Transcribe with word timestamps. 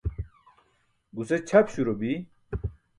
Guse 1.15 1.37
ćʰap 1.47 1.65
śuro 1.73 1.93
bi. 1.99 2.11